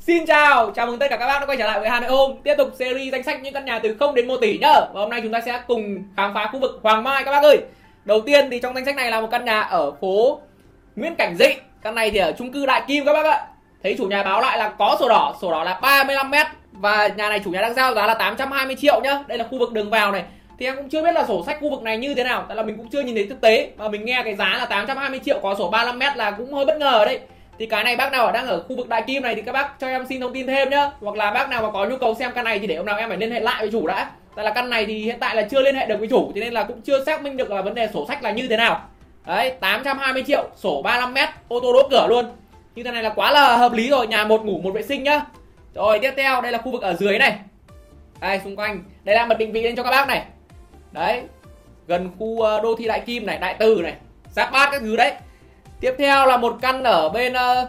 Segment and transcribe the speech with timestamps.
[0.00, 2.10] Xin chào, chào mừng tất cả các bác đã quay trở lại với Hà Nội
[2.10, 4.72] hôm Tiếp tục series danh sách những căn nhà từ 0 đến 1 tỷ nhá.
[4.72, 7.42] Và hôm nay chúng ta sẽ cùng khám phá khu vực Hoàng Mai các bác
[7.42, 7.58] ơi.
[8.04, 10.40] Đầu tiên thì trong danh sách này là một căn nhà ở phố
[10.96, 11.46] Nguyễn Cảnh Dị.
[11.82, 13.46] Căn này thì ở chung cư Đại Kim các bác ạ.
[13.82, 17.28] Thấy chủ nhà báo lại là có sổ đỏ, sổ đỏ là 35m Và nhà
[17.28, 19.18] này chủ nhà đang giao giá là 820 triệu nhá.
[19.26, 20.24] Đây là khu vực đường vào này.
[20.58, 22.44] Thì em cũng chưa biết là sổ sách khu vực này như thế nào.
[22.48, 23.70] Tại là mình cũng chưa nhìn thấy thực tế.
[23.76, 26.78] Mà mình nghe cái giá là 820 triệu có sổ 35m là cũng hơi bất
[26.78, 27.20] ngờ đấy
[27.58, 29.52] thì cái này bác nào ở đang ở khu vực Đại Kim này thì các
[29.52, 30.90] bác cho em xin thông tin thêm nhá.
[31.00, 32.98] Hoặc là bác nào mà có nhu cầu xem căn này thì để hôm nào
[32.98, 34.10] em phải liên hệ lại với chủ đã.
[34.36, 36.40] Tại là căn này thì hiện tại là chưa liên hệ được với chủ cho
[36.40, 38.56] nên là cũng chưa xác minh được là vấn đề sổ sách là như thế
[38.56, 38.88] nào.
[39.26, 42.26] Đấy 820 triệu, sổ 35 mét, ô tô đỗ cửa luôn.
[42.74, 45.02] Như thế này là quá là hợp lý rồi, nhà một ngủ một vệ sinh
[45.02, 45.20] nhá.
[45.74, 47.38] Rồi, tiếp theo, đây là khu vực ở dưới này.
[48.20, 48.84] Đây, xung quanh.
[49.04, 50.24] Đây là mật định vị lên cho các bác này.
[50.92, 51.22] Đấy,
[51.86, 53.94] gần khu ờ, đô thị đại kim này, đại từ này.
[54.30, 55.12] Giáp bát các thứ đấy
[55.84, 57.68] tiếp theo là một căn ở bên uh,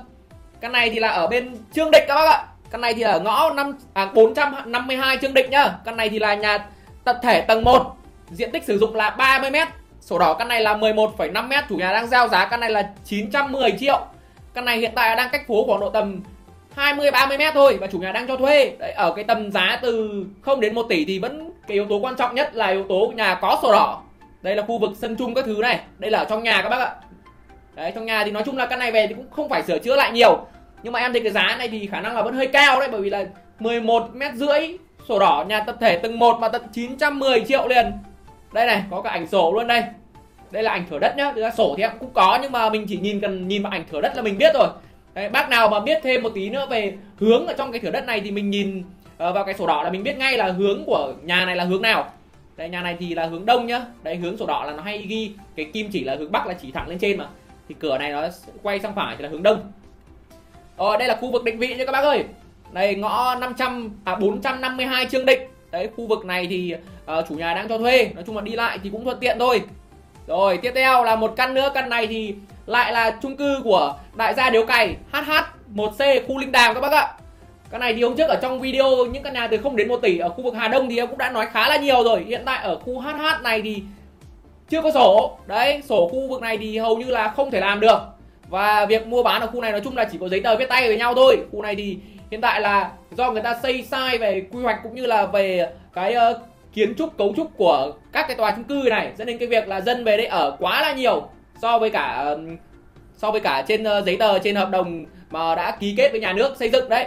[0.61, 2.43] căn này thì là ở bên trương định các bác ạ.
[2.71, 5.71] Căn này thì ở ngõ năm à 452 trương định nhá.
[5.85, 6.65] Căn này thì là nhà
[7.03, 7.95] tập thể tầng 1
[8.31, 9.55] diện tích sử dụng là 30 m
[10.01, 12.89] sổ đỏ căn này là 11,5 m chủ nhà đang giao giá căn này là
[13.05, 14.05] 910 triệu.
[14.53, 16.21] Căn này hiện tại đang cách phố khoảng độ tầm
[16.75, 18.75] 20 30 mét thôi và chủ nhà đang cho thuê.
[18.79, 21.97] Đấy, ở cái tầm giá từ 0 đến 1 tỷ thì vẫn cái yếu tố
[21.97, 24.01] quan trọng nhất là yếu tố nhà có sổ đỏ.
[24.41, 25.79] Đây là khu vực sân chung các thứ này.
[25.97, 26.95] Đây là ở trong nhà các bác ạ
[27.75, 29.79] đấy trong nhà thì nói chung là căn này về thì cũng không phải sửa
[29.79, 30.47] chữa lại nhiều.
[30.83, 32.89] Nhưng mà em thấy cái giá này thì khả năng là vẫn hơi cao đấy
[32.91, 33.25] bởi vì là
[33.59, 37.91] 11 mét rưỡi sổ đỏ nhà tập thể tầng 1 mà tận 910 triệu liền.
[38.53, 39.83] Đây này có cả ảnh sổ luôn đây.
[40.51, 42.85] Đây là ảnh thửa đất nhá ra sổ thì em cũng có nhưng mà mình
[42.87, 44.67] chỉ nhìn cần nhìn vào ảnh thửa đất là mình biết rồi.
[45.13, 47.91] Đấy, bác nào mà biết thêm một tí nữa về hướng ở trong cái thửa
[47.91, 50.51] đất này thì mình nhìn uh, vào cái sổ đỏ là mình biết ngay là
[50.51, 52.11] hướng của nhà này là hướng nào.
[52.57, 53.81] Đây nhà này thì là hướng đông nhá.
[54.03, 56.53] Đây hướng sổ đỏ là nó hay ghi cái kim chỉ là hướng bắc là
[56.53, 57.27] chỉ thẳng lên trên mà
[57.69, 58.27] thì cửa này nó
[58.63, 59.71] quay sang phải thì là hướng đông.
[60.77, 62.23] Rồi đây là khu vực định vị nha các bác ơi.
[62.71, 65.39] Đây ngõ 500 à 452 Trương Định.
[65.71, 66.75] Đấy khu vực này thì
[67.19, 68.11] uh, chủ nhà đang cho thuê.
[68.15, 69.61] Nói chung là đi lại thì cũng thuận tiện thôi.
[70.27, 71.71] Rồi tiếp theo là một căn nữa.
[71.73, 75.31] Căn này thì lại là chung cư của đại gia điếu cày HH
[75.75, 77.13] 1C khu Linh Đàm các bác ạ.
[77.71, 79.97] Căn này thì hôm trước ở trong video những căn nhà từ 0 đến 1
[79.97, 82.23] tỷ ở khu vực Hà Đông thì em cũng đã nói khá là nhiều rồi.
[82.27, 83.83] Hiện tại ở khu HH này thì
[84.69, 85.37] chưa có sổ.
[85.47, 87.99] Đấy sổ khu vực này thì hầu như là không thể làm được.
[88.49, 90.69] Và việc mua bán ở khu này nói chung là chỉ có giấy tờ viết
[90.69, 91.37] tay với nhau thôi.
[91.51, 91.97] Khu này thì
[92.31, 95.69] hiện tại là do người ta xây sai về quy hoạch cũng như là về
[95.93, 96.37] cái uh,
[96.73, 99.11] kiến trúc cấu trúc của các cái tòa chung cư này.
[99.17, 101.27] Dẫn đến cái việc là dân về đây ở quá là nhiều
[101.61, 102.39] so với cả uh,
[103.17, 106.19] so với cả trên uh, giấy tờ trên hợp đồng mà đã ký kết với
[106.19, 106.89] nhà nước xây dựng.
[106.89, 107.05] Đấy.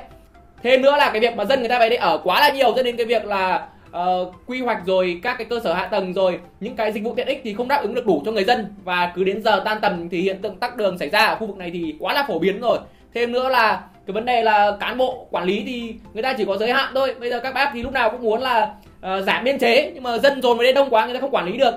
[0.62, 2.72] Thêm nữa là cái việc mà dân người ta về đây ở quá là nhiều
[2.76, 6.14] dẫn đến cái việc là uh, quy hoạch rồi các cái cơ sở hạ tầng
[6.14, 8.44] rồi những cái dịch vụ tiện ích thì không đáp ứng được đủ cho người
[8.44, 8.74] dân.
[8.84, 11.46] Và cứ đến giờ tan tầm thì hiện tượng tắc đường xảy ra ở khu
[11.46, 12.78] vực này thì quá là phổ biến rồi.
[13.14, 16.44] Thêm nữa là cái vấn đề là cán bộ quản lý thì người ta chỉ
[16.44, 17.14] có giới hạn thôi.
[17.20, 20.02] Bây giờ các bác thì lúc nào cũng muốn là uh, giảm biên chế nhưng
[20.02, 21.74] mà dân dồn về đây đông quá người ta không quản lý được.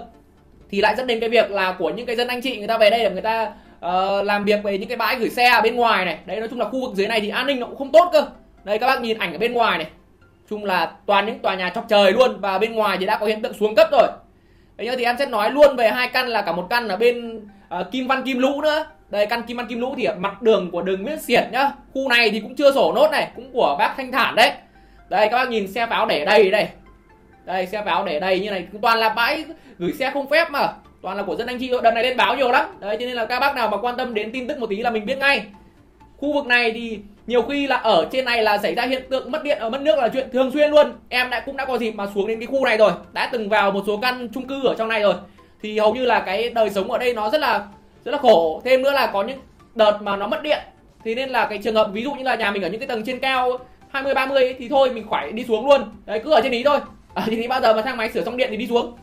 [0.70, 2.78] Thì lại dẫn đến cái việc là của những cái dân anh chị người ta
[2.78, 3.54] về đây để người ta
[3.86, 6.18] uh, làm việc về những cái bãi gửi xe ở bên ngoài này.
[6.26, 8.10] Đấy nói chung là khu vực dưới này thì an ninh nó cũng không tốt
[8.14, 8.26] cơ.
[8.64, 9.88] Đây các bác nhìn ảnh ở bên ngoài này
[10.52, 13.26] chung là toàn những tòa nhà chọc trời luôn và bên ngoài thì đã có
[13.26, 14.08] hiện tượng xuống cấp rồi.
[14.78, 16.98] Đấy nhá thì em sẽ nói luôn về hai căn là cả một căn ở
[16.98, 18.86] bên uh, Kim Văn Kim Lũ nữa.
[19.10, 21.72] Đây căn Kim Văn Kim Lũ thì ở mặt đường của đường Nguyễn Xiển nhá.
[21.94, 24.52] Khu này thì cũng chưa sổ nốt này cũng của bác Thanh Thản đấy.
[25.10, 26.68] Đây các bác nhìn xe pháo để đây đây.
[27.46, 29.46] Đây xe pháo để đây như này toàn là bãi
[29.78, 30.74] gửi xe không phép mà.
[31.02, 32.66] Toàn là của dân anh chị đợt này lên báo nhiều lắm.
[32.80, 34.76] Đấy cho nên là các bác nào mà quan tâm đến tin tức một tí
[34.76, 35.44] là mình biết ngay.
[36.18, 37.00] Khu vực này thì
[37.32, 39.82] nhiều khi là ở trên này là xảy ra hiện tượng mất điện ở mất
[39.82, 40.94] nước là chuyện thường xuyên luôn.
[41.10, 43.50] Em đã cũng đã có dịp mà xuống đến cái khu này rồi đã từng
[43.50, 45.14] vào một số căn chung cư ở trong này rồi.
[45.62, 47.66] Thì hầu như là cái đời sống ở đây nó rất là
[48.06, 48.62] rất là khổ.
[48.66, 49.40] Thêm nữa là có những
[49.76, 50.60] đợt mà nó mất điện.
[51.04, 52.88] Thì nên là cái trường hợp ví dụ như là nhà mình ở những cái
[52.88, 53.58] tầng trên cao
[53.90, 55.82] 20 30 ấy, thì thôi mình khỏi đi xuống luôn.
[56.06, 56.80] Đấy cứ ở trên ý thôi.
[57.14, 58.98] Ở trên ý bao giờ mà thang máy sửa xong điện thì đi xuống.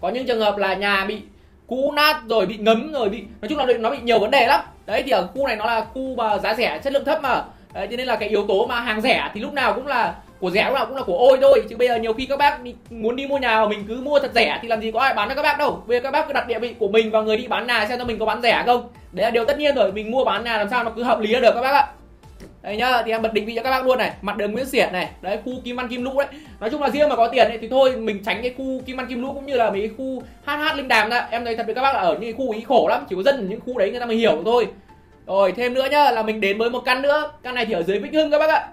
[0.00, 1.20] Có những trường hợp là nhà bị
[1.66, 4.46] cũ nát rồi bị ngấm rồi bị nói chung là nó bị nhiều vấn đề
[4.46, 4.60] lắm
[4.90, 7.42] đấy thì ở khu này nó là khu mà giá rẻ chất lượng thấp mà.
[7.74, 10.14] Đấy, cho nên là cái yếu tố mà hàng rẻ thì lúc nào cũng là
[10.40, 11.62] của rẻ lúc nào cũng là của ôi thôi.
[11.70, 12.58] Chứ bây giờ nhiều khi các bác
[12.90, 15.14] muốn đi mua nhà mà mình cứ mua thật rẻ thì làm gì có ai
[15.14, 15.82] bán cho các bác đâu.
[15.86, 17.86] Bây giờ các bác cứ đặt địa vị của mình và người đi bán nhà
[17.88, 18.88] xem cho mình có bán rẻ không?
[19.12, 19.92] Đấy là điều tất nhiên rồi.
[19.92, 21.86] Mình mua bán nhà làm sao nó cứ hợp lý được các bác ạ
[22.62, 24.12] đấy nhá thì em bật định vị cho các bác luôn này.
[24.22, 25.10] Mặt đường nguyễn xiển này.
[25.20, 26.26] Đấy khu kim văn kim lũ đấy.
[26.60, 28.96] Nói chung là riêng mà có tiền ấy, thì thôi mình tránh cái khu kim
[28.96, 31.28] văn kim lũ cũng như là mấy cái khu hh linh đàm ra.
[31.30, 33.22] Em thấy thật với các bác là ở những khu ý khổ lắm chỉ có
[33.22, 34.68] dân ở những khu đấy người ta mới hiểu thôi.
[35.26, 37.30] Rồi thêm nữa nhá là mình đến với một căn nữa.
[37.42, 38.68] Căn này thì ở dưới vĩnh hưng các bác ạ.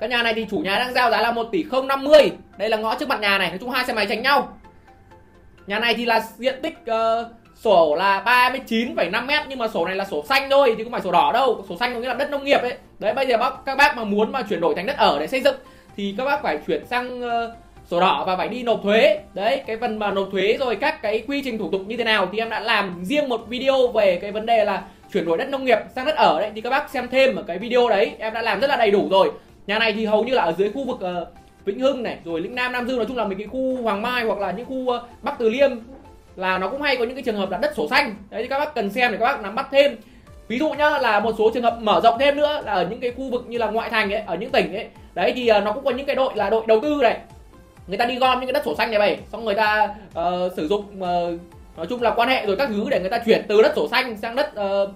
[0.00, 2.76] Căn nhà này thì chủ nhà đang giao giá là 1 tỷ 050 đây là
[2.76, 4.58] ngõ trước mặt nhà này nói chung hai xe máy tránh nhau.
[5.66, 7.26] Nhà này thì là diện tích uh,
[7.60, 11.00] sổ là 39,5 mét nhưng mà sổ này là sổ xanh thôi chứ không phải
[11.00, 11.64] sổ đỏ đâu.
[11.68, 12.74] Sổ xanh có nghĩa là đất nông nghiệp ấy.
[12.98, 15.26] Đấy bây giờ bác các bác mà muốn mà chuyển đổi thành đất ở để
[15.26, 15.56] xây dựng
[15.96, 17.30] thì các bác phải chuyển sang uh,
[17.90, 19.20] sổ đỏ và phải đi nộp thuế.
[19.34, 22.04] Đấy cái phần mà nộp thuế rồi các cái quy trình thủ tục như thế
[22.04, 24.82] nào thì em đã làm riêng một video về cái vấn đề là
[25.12, 26.50] chuyển đổi đất nông nghiệp sang đất ở đấy.
[26.54, 28.90] Thì các bác xem thêm ở cái video đấy em đã làm rất là đầy
[28.90, 29.30] đủ rồi.
[29.66, 31.28] Nhà này thì hầu như là ở dưới khu vực uh,
[31.64, 34.02] Vĩnh Hưng này rồi Lĩnh Nam Nam Dương nói chung là mấy cái khu Hoàng
[34.02, 35.70] Mai hoặc là những khu uh, Bắc Từ Liêm
[36.38, 38.14] là nó cũng hay có những cái trường hợp là đất sổ xanh.
[38.30, 39.96] Đấy thì các bác cần xem để các bác nắm bắt thêm.
[40.48, 43.00] Ví dụ nhá là một số trường hợp mở rộng thêm nữa là ở những
[43.00, 44.86] cái khu vực như là ngoại thành ấy ở những tỉnh ấy.
[45.14, 47.18] Đấy thì à, nó cũng có những cái đội là đội đầu tư này.
[47.86, 50.52] Người ta đi gom những cái đất sổ xanh này về xong người ta uh,
[50.56, 51.40] sử dụng uh,
[51.76, 53.88] nói chung là quan hệ rồi các thứ để người ta chuyển từ đất sổ
[53.88, 54.90] xanh sang đất uh,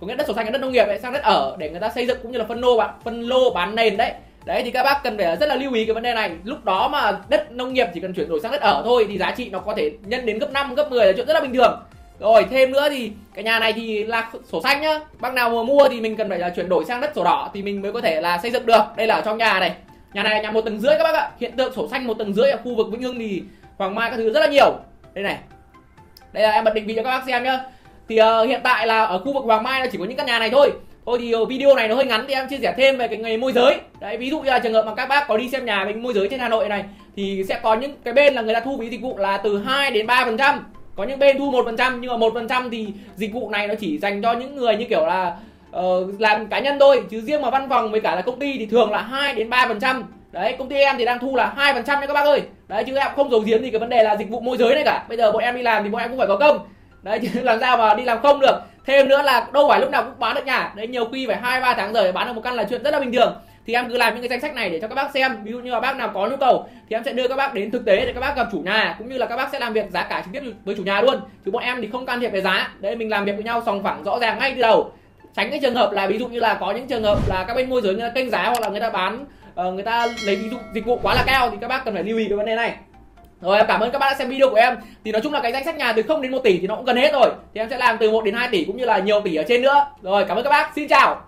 [0.00, 1.80] có nghĩa đất sổ xanh là đất nông nghiệp ấy sang đất ở để người
[1.80, 4.12] ta xây dựng cũng như là phân lô bạn phân lô bán nền đấy
[4.44, 6.30] đấy thì các bác cần phải rất là lưu ý cái vấn đề này.
[6.44, 9.18] Lúc đó mà đất nông nghiệp chỉ cần chuyển đổi sang đất ở thôi thì
[9.18, 11.40] giá trị nó có thể nhân đến gấp 5, gấp 10 là chuyện rất là
[11.40, 11.82] bình thường.
[12.20, 15.00] Rồi thêm nữa thì cái nhà này thì là sổ xanh nhá.
[15.20, 17.50] Bác nào mà mua thì mình cần phải là chuyển đổi sang đất sổ đỏ
[17.54, 18.82] thì mình mới có thể là xây dựng được.
[18.96, 19.74] Đây là ở trong nhà này.
[20.12, 21.30] Nhà này nhà một tầng rưỡi các bác ạ.
[21.40, 23.42] Hiện tượng sổ xanh một tầng rưỡi ở khu vực vĩnh hưng thì
[23.78, 24.72] hoàng mai các thứ rất là nhiều.
[25.14, 25.38] Đây này.
[26.32, 27.60] Đây là em bật định vị cho các bác xem nhá.
[28.08, 30.26] Thì uh, hiện tại là ở khu vực hoàng mai là chỉ có những căn
[30.26, 30.72] nhà này thôi.
[31.06, 33.18] Thôi thì ờ, video này nó hơi ngắn thì em chia sẻ thêm về cái
[33.18, 33.80] nghề môi giới.
[34.00, 36.02] Đấy ví dụ như là trường hợp mà các bác có đi xem nhà mình
[36.02, 36.84] môi giới trên Hà Nội này
[37.16, 39.58] thì sẽ có những cái bên là người ta thu phí dịch vụ là từ
[39.58, 40.58] 2 đến 3%.
[40.96, 44.22] Có những bên thu 1% nhưng mà 1% thì dịch vụ này nó chỉ dành
[44.22, 45.36] cho những người như kiểu là
[45.76, 48.58] uh, làm cá nhân thôi chứ riêng mà văn phòng với cả là công ty
[48.58, 50.02] thì thường là 2 đến 3%.
[50.32, 52.42] Đấy, công ty em thì đang thu là 2% nha các bác ơi.
[52.68, 54.74] Đấy chứ em không giấu giếm thì cái vấn đề là dịch vụ môi giới
[54.74, 55.04] này cả.
[55.08, 56.58] Bây giờ bọn em đi làm thì bọn em cũng phải có công.
[57.04, 58.60] Đấy, chứ làm sao mà đi làm không được.
[58.86, 60.72] Thêm nữa là đâu phải lúc nào cũng bán được nhà.
[60.76, 62.90] Đấy, nhiều khi phải hai, ba tháng rồi bán được một căn là chuyện rất
[62.90, 63.36] là bình thường.
[63.66, 65.44] Thì em cứ làm những cái danh sách này để cho các bác xem.
[65.44, 67.54] Ví dụ như là bác nào có nhu cầu thì em sẽ đưa các bác
[67.54, 69.58] đến thực tế để các bác gặp chủ nhà, cũng như là các bác sẽ
[69.58, 71.20] làm việc giá cả trực tiếp với chủ nhà luôn.
[71.44, 72.68] Chứ bọn em thì không can thiệp về giá.
[72.78, 74.92] Đấy, mình làm việc với nhau sòng phẳng rõ ràng ngay từ đầu.
[75.36, 77.54] Tránh cái trường hợp là ví dụ như là có những trường hợp là các
[77.54, 79.24] bên môi giới người ta kênh giá hoặc là người ta bán
[79.54, 81.94] ờ, người ta lấy ví dụ dịch vụ quá là cao thì các bác cần
[81.94, 82.74] phải lưu ý cái vấn đề này
[83.40, 84.76] rồi, em cảm ơn các bạn đã xem video của em.
[85.04, 86.76] Thì nói chung là cái danh sách nhà từ 0 đến 1 tỷ thì nó
[86.76, 87.30] cũng gần hết rồi.
[87.54, 89.44] Thì em sẽ làm từ 1 đến 2 tỷ cũng như là nhiều tỷ ở
[89.48, 89.86] trên nữa.
[90.02, 90.72] Rồi, cảm ơn các bác.
[90.74, 91.20] Xin chào.